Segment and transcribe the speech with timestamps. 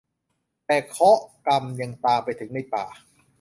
[0.65, 2.85] แต่เคราะห์กรรมยังตามไปถึงในป่า